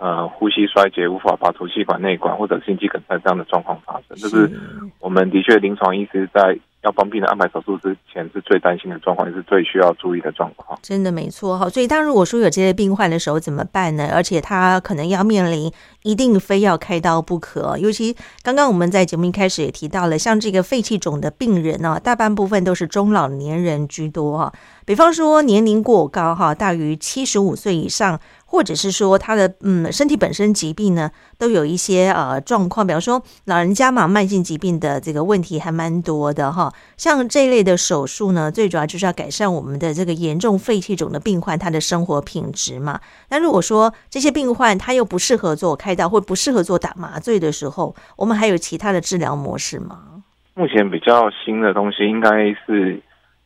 [0.03, 4.51] 呃，呼吸衰竭，无法拔出气管内管或者心肌梗塞这样的状况发生，这是
[4.99, 10.77] 我们的确临床医师在要帮病人安排手术之前是最担心的状况，也是最需要注意的状况。
[10.83, 14.11] 真的没错哈，所以当如果说有这些病患的时候怎么办呢？
[14.13, 24.53] 而且他可能要面临一定非要开刀不可，尤其刚刚我们在节目一开始也提到了，像这个肺气肿的病人呢，大半部分都是中老年人居多哈，
[24.85, 28.19] 比方说年龄过高哈，大于七十五岁以上。
[28.53, 36.71] 或者是说他的嗯身体本身疾病呢，都有一些呃状况，比方说老人家嘛，慢性疾病的这个问题还蛮多的哈。
[36.99, 43.01] 像这一类的手术呢，最主要就是要改善我们的这个严重肺气肿的病患他的生活品质嘛。
[43.31, 50.23] 那如果说这些病患他又不适合做开刀或不适合做打麻醉的时候，我们还有其他的治疗模式吗？
[50.53, 52.29] 目前比较新的东西应该
[52.67, 53.01] 是，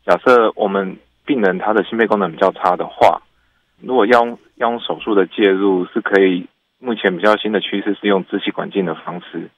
[0.04, 3.22] 假设我们病人他的心肺功能比较差的话。
[3.82, 6.46] 如果要要用手术的介入，是可以
[6.78, 9.50] 目前比较新的趋势是用支气管镜的方式，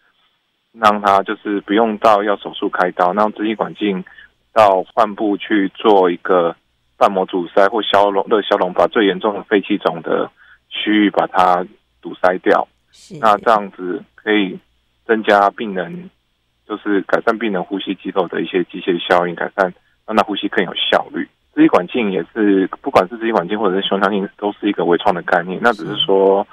[0.72, 4.04] 让它就是不用到要手术开刀，让支气管镜
[4.52, 6.54] 到患部去做一个
[6.96, 10.30] 瓣膜阻塞或消融热消融，把最严重的肺气肿的
[10.68, 11.64] 区域把它
[12.02, 12.66] 堵塞掉。
[12.90, 14.58] 是那这样子可以
[15.06, 16.10] 增加病人，
[16.66, 19.72] 就是改善病人呼吸肌肉的一些机械效应，改善
[20.06, 21.28] 让他呼吸更有效率。
[21.58, 25.58] 支气管镜也是，不管是支气管镜或者是胸腔镜，都是一个微创的概念。
[25.60, 26.46] 那只是说。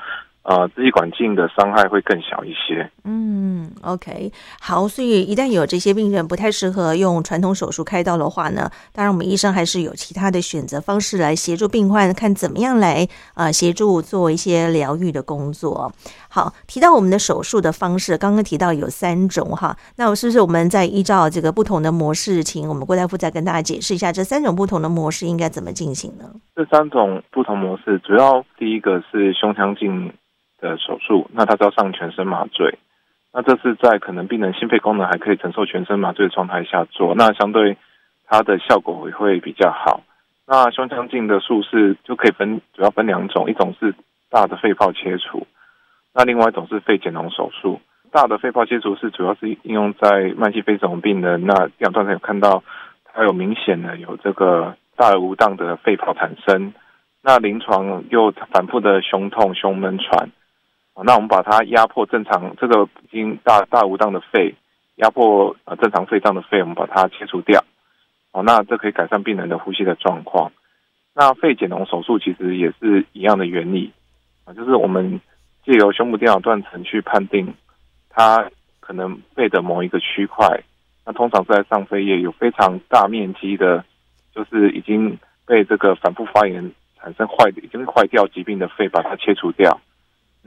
[0.45, 2.88] 呃，支气管镜的伤害会更小一些。
[3.03, 4.31] 嗯，OK，
[4.62, 15.91] 好，所以一旦有这些病人不太适合用传统手术开刀的话呢，当然我们医生还是有其他的选择方式来协助病患，看怎么样来呃协助做一些疗愈的工作。
[16.29, 26.29] 好，提到我们的手术的方式，刚刚提到有三种哈，那我是不是我们再依照这个不同的模式，请我们郭大夫再跟大家解释一下这三种不同的模式应该怎么进行呢？
[26.55, 30.13] 这三种不同模式，主要第一个是胸腔镜。
[30.69, 32.80] 的手术，那他要上全身麻醉，
[33.32, 37.78] 那这是在可能病人心肺功能还可以承受全身麻醉的状态下做，那相对
[38.28, 40.01] 它的效果也会比较好。
[40.47, 43.93] 那胸腔镜的术式就可以分，主要分两种，一种是
[44.30, 45.45] 大的肺泡切除，
[46.13, 47.82] 那另外一种是肺减容手术。
[48.12, 52.63] 大的肺泡切除是主要是应用在慢性肺肿病人，那两段有看到
[53.04, 56.73] 它有明显的有这个大而无当的肺泡产生，
[57.21, 60.30] 那临床又反复的胸痛、胸闷、喘。
[61.03, 64.55] 那我们把它压迫正常，这个已经大大无当的肺，
[64.95, 67.63] 压迫呃正常肺脏的肺，我们把它切除掉。
[68.31, 70.51] 哦，那这可以改善病人的呼吸的状况。
[71.13, 73.91] 那肺减容手术其实也是一样的原理
[74.45, 75.21] 啊，就是我们
[75.65, 77.53] 借由胸部电脑断层去判定
[78.10, 80.62] 它可能肺的某一个区块，
[81.05, 83.84] 那通常是在上肺叶有非常大面积的，
[84.34, 89.79] 就是已经被这个反复发炎产生坏已经坏掉疾病的肺，把它切除掉。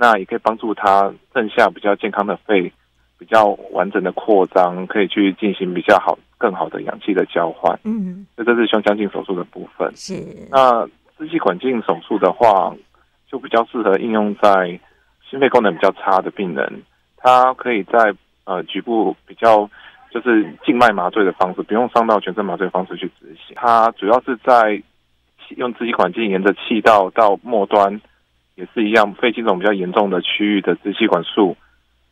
[0.01, 2.73] 那也可以帮助他剩下比较健康的肺，
[3.19, 7.77] 比较完整的扩张，可以去进行比较好、更好的氧气的交换。
[7.83, 9.93] 嗯，这这是胸腔镜手术的部分。
[9.97, 10.15] 是。
[10.53, 10.87] 那
[11.19, 12.73] 支气管镜手术的话，
[13.29, 14.79] 就比较适合应用在
[15.29, 16.83] 心肺功能比较差的病人，
[17.17, 19.69] 他可以在呃局部比较
[20.13, 23.57] 就是静脉麻醉的方式，不用上到全身麻醉的方式去执行。
[23.57, 24.81] 它主要是在
[25.57, 28.01] 用支气管镜沿着气道到末端。
[28.59, 31.57] 也是一样，肺气肿比较严重的区域的支气管束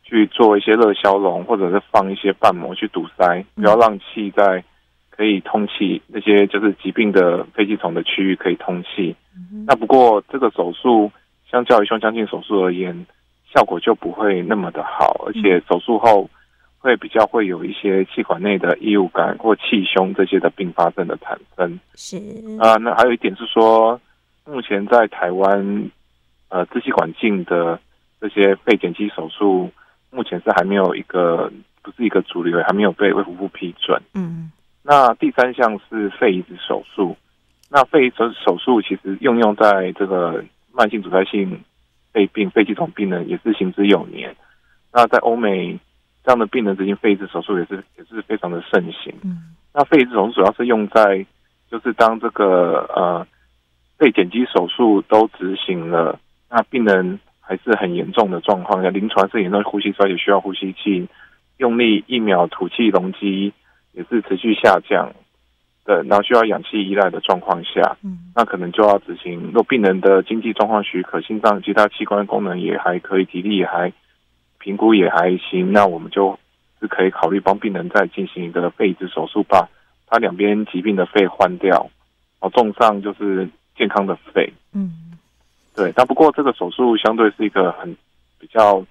[0.01, 4.63] 去做一些热消融，或者是放一些瓣膜去堵塞，不要让气在
[5.09, 9.13] 可以通气，那些就是疾病的肺气肿的区域可以通气。
[9.67, 11.11] 那不过这个手术
[11.51, 13.05] 相较于胸腔镜手术而言，
[13.53, 16.29] 效果就不会那么的好，而且手术后
[16.79, 21.77] 会比较会有一些气管内的异物感或气胸这些的并发症的产生。
[21.95, 22.15] 是
[22.61, 23.99] 啊，那还有一点是说，
[24.45, 25.91] 目前在台湾。
[26.49, 27.79] 呃，支气管镜的
[28.21, 29.69] 这些肺减肌手术，
[30.11, 31.51] 目前是还没有一个，
[31.83, 34.01] 不是一个主流，还没有被卫福部批准。
[34.13, 34.49] 嗯，
[34.81, 37.17] 那第三项是肺移植手术。
[37.69, 41.61] 那肺移植手术其实应用在这个慢性阻塞性
[42.13, 44.33] 肺病、肺气肿病人也是行之有年。
[44.93, 45.77] 那在欧美，
[46.23, 49.13] 这样的病人执行肺移植手术也是也是非常的盛行。
[49.21, 51.25] 嗯，那肺移植手术主要是用在，
[51.69, 53.27] 就是当这个呃
[53.97, 56.17] 肺减肌手术都执行了。
[56.49, 61.07] 那病人还是很严重的状况下，临床是严重呼吸衰竭，需要呼吸器，
[61.57, 63.53] 用力一秒吐气容积
[63.93, 65.13] 也是持续下降
[65.85, 69.51] 对，然后需要氧气依赖的状况下，嗯，那可能就要执行。
[69.53, 73.91] 若病人的经济状况许可，心脏其他器官功能也还可以，体力也还
[74.59, 76.37] 评估也还行，那我们就
[76.81, 79.69] 是可以考虑帮病人再进行一个肺移植手术，把
[80.07, 81.89] 他两边疾病的肺换掉，
[82.41, 84.91] 然后种上就是健康的肺，嗯。
[85.77, 87.95] 对，但不过这个手术相对是一个很
[88.39, 88.83] 比较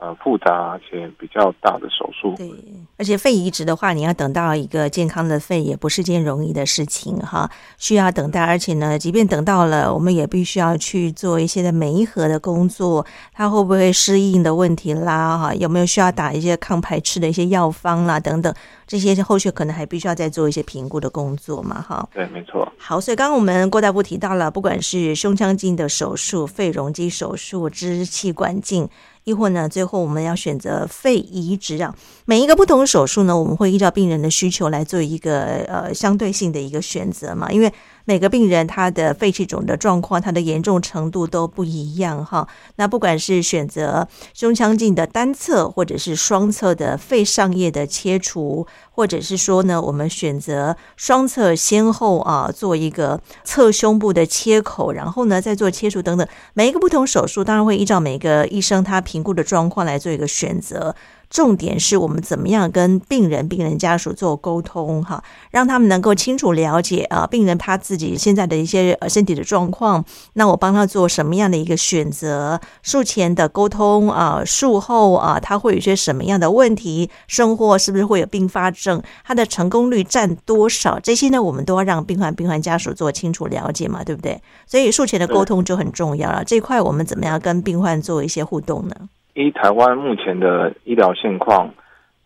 [0.00, 2.34] 呃复杂且比较大的手术。
[2.36, 2.50] 对，
[2.96, 7.48] 而且肺移植的话，你要等到一个健康的肺，也不是件容易的事情哈，
[7.78, 8.42] 需要等待。
[8.42, 15.36] 而且呢，即便等到了，我们也必须要去做一些的媒合的工作，它会不会适应的问题啦？
[15.36, 18.18] 哈，有没有需要打一些抗排斥的一些药方啦？
[18.18, 18.52] 等等。
[18.86, 22.08] 这些后续可能还必须要再做一些评估的工作嘛，哈。
[22.12, 22.66] 对，没错。
[22.76, 28.88] 好，所以刚刚我们郭大夫提到了，不管是胸腔镜的手术、肺容积手术、支气管镜，
[29.24, 31.94] 亦或呢，最后我们要选择肺移植啊，
[32.24, 37.72] 每一个不同的手术呢，我们会依照病人的需求来做一个呃相对性的一个选择嘛，因为
[38.04, 42.46] 每个病人他的肺气肿的状况，他的严重程度都不一样哈。
[42.76, 60.94] 那不管是选择胸腔镜的单侧，或者是双侧的肺上叶的切除，或者是说呢，我们选择双侧先后啊做一个侧胸部的切口，然后呢再做切除等等，每一个不同手术，当然会依照每个医生他评估的状况来做一个选择。
[61.30, 65.22] 重点是我们怎么样跟病人、病人家属做沟通哈，
[65.52, 72.60] 让他们能够清楚了解啊，病人他自己现在的一些呃身体的状况，那我帮他做什么样的一个选择？
[72.82, 77.08] 术前的沟通啊，术后啊，他会有一些什么样的问题？
[77.28, 79.00] 生活是不是会有并发症？
[79.24, 80.98] 他的成功率占多少？
[80.98, 84.42] 这些呢，我们都要让病患、病患家属做清楚了解嘛，对不对？
[84.66, 86.42] 所以术前的沟通就很重要了。
[86.44, 88.96] 这一块我们怎么样跟病患做一些互动呢？
[89.34, 91.70] 依台湾目前的医疗现况，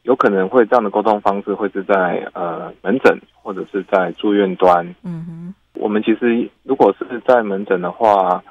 [0.02, 4.86] 有可能会这样的沟通方式会是在呃门诊或者是在住院端。
[5.04, 8.42] 嗯哼，我们其实如果是在门诊的话，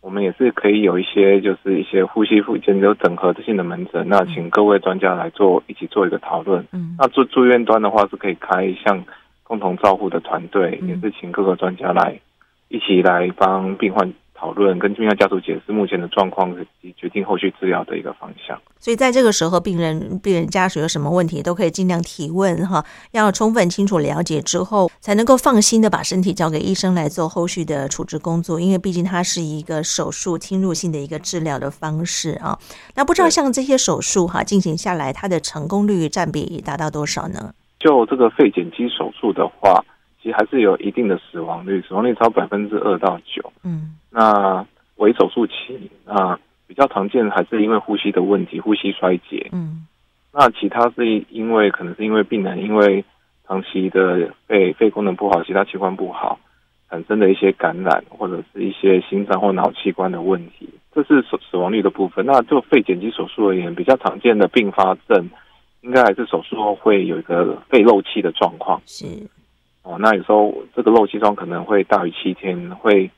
[0.00, 6.66] 我们也是可以有一些就是一些呼吸复健有整合性的门诊，那请各位专家来做一起做一个讨论。
[6.72, 9.04] 嗯，那住住院端的话是可以开像
[9.42, 12.18] 共同照护的团队，嗯、也是请各个专家来
[12.68, 14.12] 一起来帮病患。
[14.42, 18.60] 讨论跟病患家属解释目前的状况以及决定后续治疗的一个方向。
[18.80, 22.84] 所以在这个时候，病人、病人家属有什么问题，都可以尽量提问哈。
[23.12, 28.58] 要充分清楚了解之后，才能够放心的把身体交给医生来做后续的处置工作。
[28.60, 32.58] 因为毕竟它是一个手术侵入性的一个治疗的方式啊。
[32.96, 37.54] 那不知道像这些手术哈进行下来，它的成功率占比达到多少呢？
[37.78, 39.84] 就这个肺减肌手术的话，
[40.20, 43.52] 其实还是有一定的死亡率，死亡率超百分之二到九。
[43.62, 43.94] 嗯。
[44.14, 49.48] 那为手术期，那比较常见还是因为呼吸的问题，呼吸衰竭。
[49.52, 49.86] 嗯，
[50.32, 53.02] 那其他是因为可能是因为病人因为
[53.48, 56.38] 长期的肺肺功能不好，其他器官不好
[56.90, 62.24] 产生的一些感染，或者是一些心脏或脑器官的问题，这是死死亡率的部分。
[62.26, 65.30] 那就肺减肌手术而言，比较常见的并发症，
[65.80, 68.80] 应该还是手术后会有一个肺漏气的状况。
[68.84, 69.06] 是
[69.82, 73.10] 哦，那有时候这个漏气状可能会大于七天，会。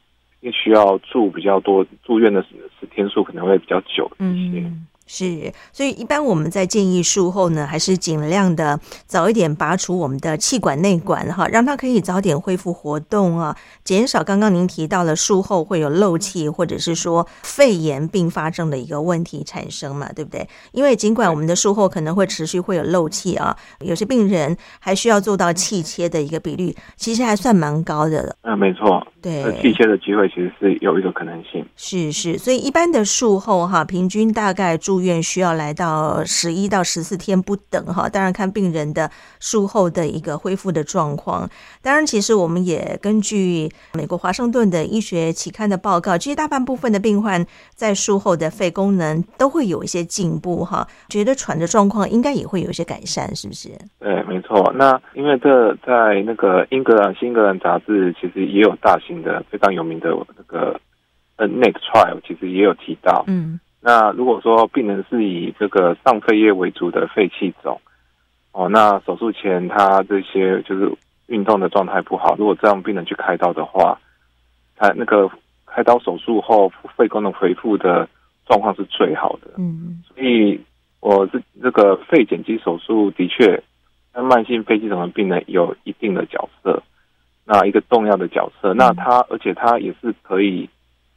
[0.53, 2.49] 需要住比较多，住院的时
[2.91, 4.71] 天数可能会比较久一些。
[5.07, 20.49] 是，所以一般我们在建议术后呢，还是尽量的早一点拔除我们的气管内管哈，让它可以早点恢复活动啊，减少刚刚您提到了术后会有漏气或者是说肺炎并发症的一个问题产生嘛，对不对？
[20.73, 28.35] 因为尽管我们的术后可能会持续会有漏气啊，有些病人还需要做到气切的一个比率，其实还算蛮高的了。
[28.41, 31.63] 嗯，没错，对，气切的机会其实是有一个可能性。
[31.77, 34.94] 是是，所以一般的术后哈，平均大概住。
[34.95, 41.51] 住院需要来到十一到十四天不等哈，当然看病人的术后的一个恢复的状况。
[41.83, 53.71] 当然，其实我们也根据美国华盛顿的医学期刊的报告，其实大半部分的病患在术后的肺功能都会有一些进步哈，觉得喘的状况应该也会有一些改善，是不是？
[53.99, 54.73] 对，没错。
[54.77, 60.81] 那因为这在那个英格兰新英格兰杂志其实也有大型的非常有名的那个
[61.35, 63.59] 呃 NECK trial，其实也有提到，嗯。
[63.87, 67.79] 那如果说病人是以这个上肺叶为主的肺气肿，
[68.53, 70.91] 哦，那手术前他这些就是
[71.27, 74.01] 运动的状态不好，如果这样病人去开刀的话，
[74.75, 75.31] 他那个
[75.67, 78.09] 开刀手术后肺功能恢复的
[78.47, 79.51] 状况是最好的。
[79.59, 80.59] 嗯嗯，所以
[81.01, 83.63] 我这这个肺减肌手术的确，
[84.15, 86.83] 那慢性肺气肿的病人有一定的角色，
[87.45, 90.67] 那一个重要的角色，那他而且他也是可以。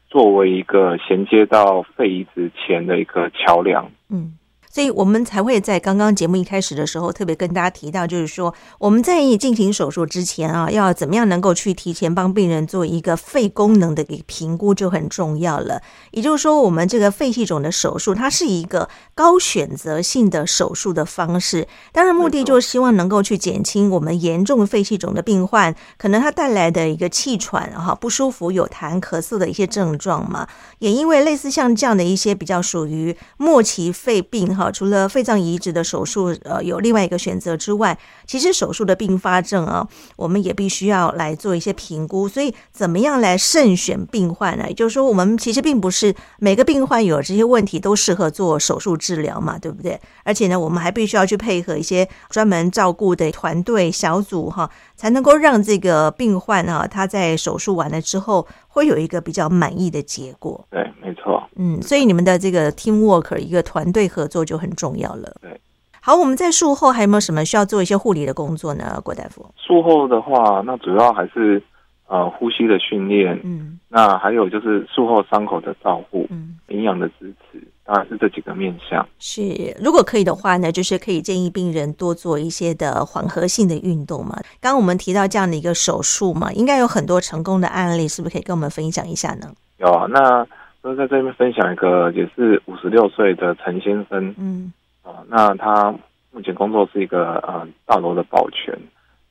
[0.10, 4.38] 作为一个衔接到肺移植前的一个桥梁，嗯。
[4.78, 15.82] 所以我们才会在刚刚节目一开始的时候特别跟大家提到，就是说我们在进行手术之前啊，要怎么样能够去提前帮病人做一个肺功能的一个评估就很重要了。
[16.12, 21.68] 也就是说，我们这个肺气肿的手术，它是一个高选择性的手术的方式。
[21.92, 30.48] 当然，目的就是希望能够去减轻我们严重肺气肿的病患可能他带来的一个气喘哈不舒服、有痰、咳嗽的一些症状嘛。
[30.78, 34.67] 也因为类似像这样的一些比较属于末期肺病哈。
[34.72, 42.28] 除了肺脏移植的手术，呃，有另外一个选择之外，其实手术的并发症啊，我们也必须要来做一些评估。
[42.28, 44.66] 所以，怎么样来慎选病患呢？
[44.68, 50.00] 也就是说，我们其实并不是每个病患有这些问题都适合做手术治疗嘛，对不对？
[50.24, 60.68] 而且呢，我们还必须要去配合一些专门照顾的团队小组哈，才能够让这个病患啊，他在手术完了之后，会有一个比较满意的结果。
[60.70, 61.42] 对，没错。
[61.56, 65.34] 嗯，所以你们的这个 team work 一个团队合作就很重要了。
[65.42, 65.62] 对，
[66.02, 69.00] 好，我们在术后还有没有什么需要做一些护理的工作呢？
[69.04, 71.62] 郭大夫，术后的话，那主要还是
[72.08, 79.08] 呃呼吸的训练，嗯那还有就是术后伤口的照护，嗯，营养的支持，当然是这几个面向。
[79.18, 79.42] 是。
[79.82, 84.36] 如果可以的话呢，就是可以建议病人多做一些的缓和性的运动嘛。
[84.60, 89.50] 刚刚我们提到这样的一个手术嘛，应该有很多成功的案例，是不是可以跟我们分享一下呢？
[89.78, 90.46] 有啊，那
[90.82, 94.74] 都在这边分享一个，也是五十六岁的陈先生嗯
[95.04, 95.96] 啊、那他
[96.32, 98.78] 目前工作是一个呃大楼的保全，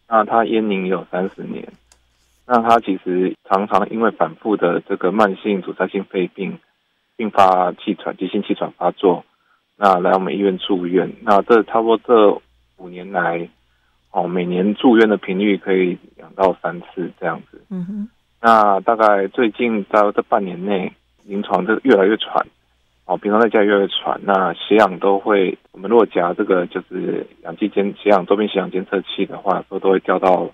[0.09, 1.71] 那他烟龄也有三十年，
[2.47, 6.59] 那他其实常常因为反复的这个慢性阻塞性肺病，
[7.17, 9.25] 并发气喘、急性气喘发作，
[9.77, 12.43] 那来我们医院住院，那这差不多这
[12.77, 13.49] 五年来，
[14.11, 17.63] 哦，每年住院的频率可以两到三次这样子。
[17.71, 18.09] 嗯哼
[18.41, 20.93] 那大概最近在这半年内，
[21.25, 22.47] 临床就越来越喘，
[23.07, 30.49] 哦，平常在家越来越喘，那血氧都会，我们如果夹这个就是氧气监血氧周边血氧监测器的话，都都会掉到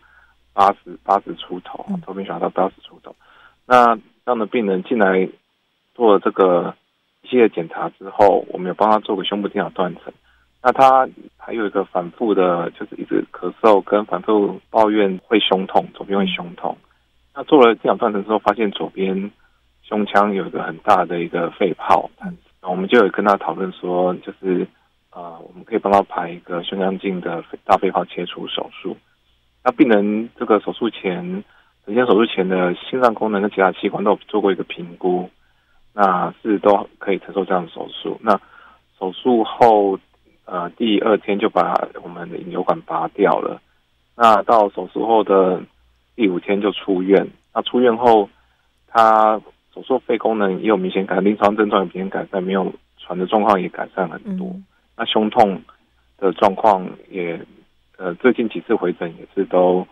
[0.54, 3.14] 八十八十出头嗯，周边血氧到八十出头。
[3.66, 5.28] 那这样的病人进来
[5.94, 6.74] 做了这个
[7.22, 10.12] 一系列检查之后，我们有帮他做个胸部电脑断层。
[10.62, 16.76] 那他还有一个反复的，就是一直咳嗽跟反复抱怨会胸痛，左边会胸痛。
[17.34, 19.30] 那做了电脑断层之后，发现左边
[19.82, 22.08] 胸腔有一个很大的一个肺泡，
[22.60, 24.66] 那我们就有跟他讨论说，就是
[25.10, 28.96] 呃，我们可以帮他排一个胸腔镜的大肺泡切除手术。
[29.64, 31.42] 那病人这个手术前，
[31.84, 35.28] 首先手术前的心脏功能跟其他器官都有做过一个评估，
[35.92, 38.18] 那是都可以承受这样的手术。
[38.22, 38.40] 那
[38.98, 39.98] 手术后，
[40.44, 43.60] 呃，第二天就把我们的引流管拔掉了。
[44.16, 45.62] 那到手术后的
[46.14, 47.28] 第五天就出院。
[47.54, 48.28] 那出院后，
[48.86, 49.40] 他
[49.74, 54.48] 手术肺功能也有明显改善，临床症状也明显改善，没有喘的状况也改善很多。
[54.48, 54.64] 嗯
[54.94, 55.62] 那胸痛
[56.18, 57.40] 的状况也，
[57.96, 59.84] 呃，最近几次回诊也是都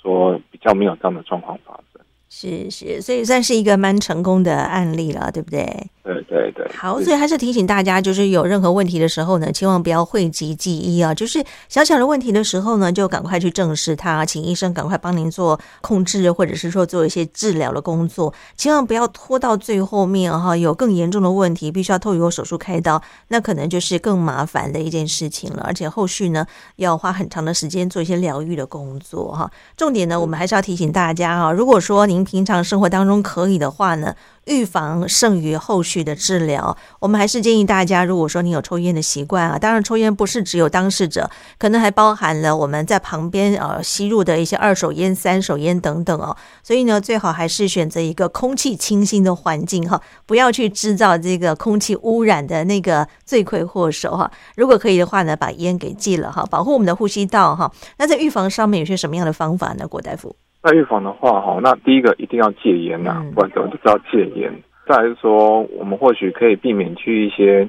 [0.00, 2.00] 说比较没有这样的状况发生。
[2.28, 5.90] 是是，所以算是一个蛮成功的案例了，对不对？
[6.02, 11.14] 对对对，好，所以还是提醒大家，就是有任何问题的时候呢，千万不要讳疾忌医啊！
[11.14, 26.44] 就是小小的问题的时候呢，就赶快去正视它，请医生赶快帮您做控制，或者是说做一些治疗的工作，千万不要拖到最后面哈，有更严重的问题，必须要透过手术开刀，那可能就是更麻烦的一件事情了，而且后续呢
[26.76, 29.50] 要花很长的时间做一些疗愈的工作哈。
[29.74, 34.14] 重点呢，我们还是要提醒大家哈，如果说您平常生活当中可以的话呢。
[34.46, 46.36] 预防胜于后续的治疗，我们还是建议大家，如果说你有抽烟的习惯啊，当然抽烟不是只有当事者，可能还包含了我们在旁边呃吸入的一些二手烟、三手烟等等哦。
[46.62, 54.30] 所以呢，最好还是选择一个空气清新的环境哈，不要去制造这个空气污染的那个罪魁祸首哈。
[54.56, 57.72] 如果可以的话呢，把烟给戒了哈，保护我们的呼吸道哈。
[57.96, 59.88] 那在预防上面有些什么样的方法呢？
[59.88, 60.36] 郭大夫？
[60.64, 64.50] 在预防的话，哈，那第一个一定要戒烟呐、然怎么就知道戒烟。
[64.86, 67.68] 再来是说，我们或许可以避免去一些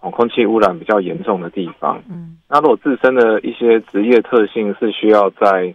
[0.00, 2.00] 哦空气污染比较严重的地方。
[2.08, 5.74] 嗯，那如果自身的一些职业特性是需要在，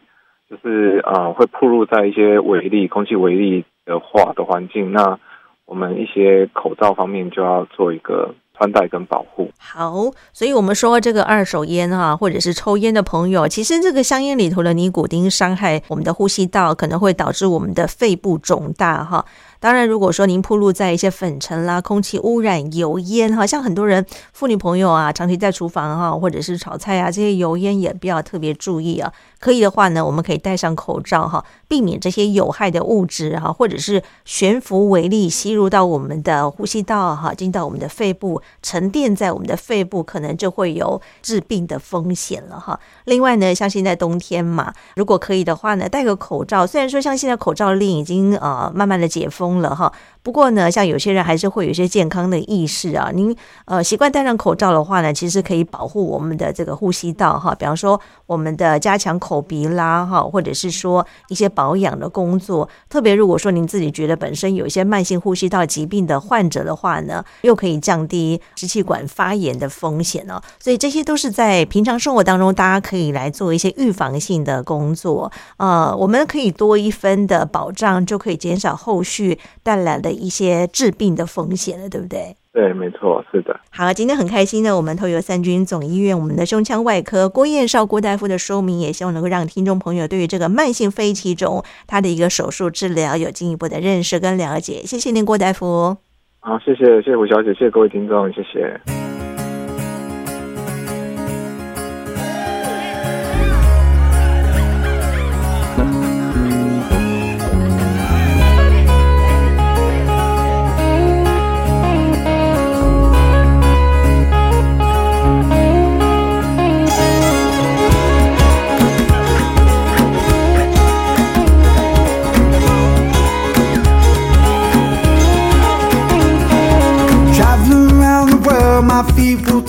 [0.49, 5.19] 就是呃会暴露在一些微粒空气微粒的话的环境，那
[5.65, 9.49] 我们一些口罩方面就要做一个穿戴跟保护。
[9.57, 19.25] 好，所以我们说这个二手烟哈，或者是抽烟的朋友，其实这个香烟里头的尼古丁伤害我们的呼吸道，可能会导致我们的肺部肿大哈。
[19.61, 24.03] 当然，如果说您暴露在一些粉尘啦、空气污染、油烟，好像很多人
[24.33, 29.13] 妇女朋友啊，长期在厨房哈，或者是炒菜啊，这些油烟也不要特别注意啊。
[29.39, 42.79] 可以的话呢，我们可以戴上口罩哈，避免这些有害的物质哈，或者是悬浮微粒吸入到我们的呼吸道哈，进到我们的肺部，沉淀在我们的肺部，可能就会有致病的风险了哈。
[43.05, 46.65] 另外呢，像现在冬天嘛，如果可以的话呢，戴个口罩。
[46.65, 49.91] 虽然说像现在口罩令已经呃慢慢的解封了哈，
[50.23, 53.09] 不过呢，像有些人还是会有一些健康的意识啊。
[53.13, 57.55] 您呃习惯戴上口罩的话呢，其实可以保护我们的这个呼吸道哈。
[57.55, 62.69] 比方说我们的加强口鼻啦哈，或者是说一些保养的工作。
[62.87, 70.39] 特别如果说您自己觉得本身有一些慢性呼吸道疾病的患者的话呢，又可以降低支气管发炎的风险哦。
[70.59, 75.31] 所以这些都是在平常生活当中，大家可以来做一些预防性的工作。
[75.57, 82.35] 呃，我们可以多一分的保障，就可以减少后续带来的一些治病的风险了，对不对？
[82.53, 83.57] 对，没错，是的。
[83.69, 94.81] 好，今天很开心呢，我们透由三军总医院我们的胸腔外科郭彦绍郭大夫的说明，也希望能够让听众朋友对于这个慢性肺气肿它的一个手术治疗有进一步的认识跟了解。
[94.83, 95.95] 谢谢您，郭大夫。
[96.41, 99.20] 好，谢谢，谢谢胡小姐，谢谢各位听众，谢谢。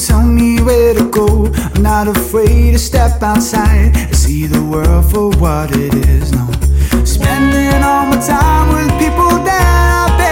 [0.06, 1.46] Tell me where to go.
[1.74, 6.32] I'm not afraid to step outside and see the world for what it is.
[6.32, 6.46] No,
[7.04, 10.31] spending all my time with people that I barely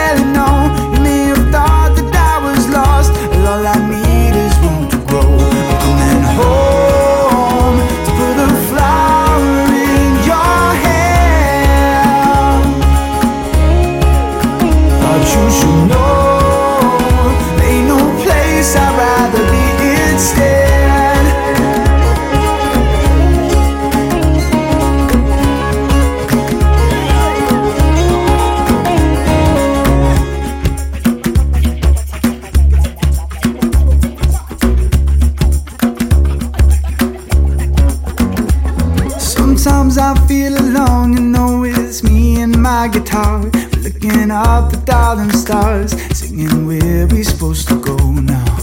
[42.80, 43.40] my guitar.
[43.84, 48.56] Looking up at darling stars, singing where we supposed to go now.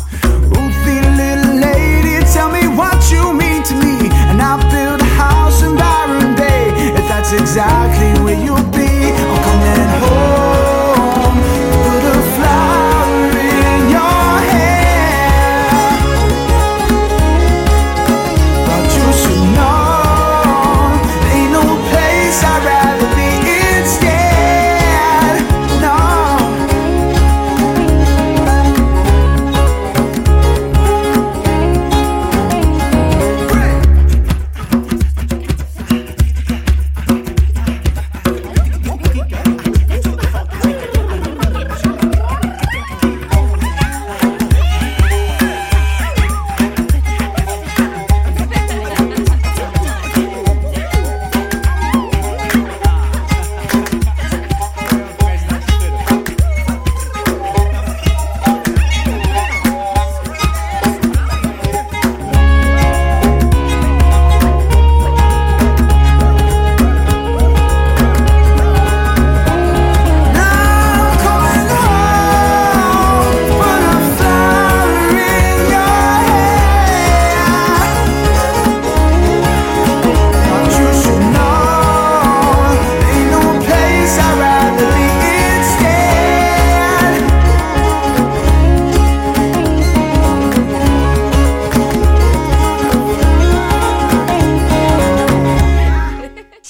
[0.52, 3.47] Ruthie, little lady, tell me what you mean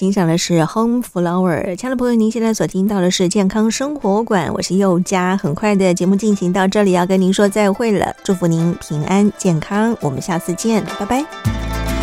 [0.07, 5.35] 欣赏的是 Home Flower，亲爱的朋友，您现在所听到的是健康生活馆，我是佑佳。
[5.35, 11.96] 很快的节目进行到这里，要跟您说再会了，祝福您平安健康，我们下次见，拜拜。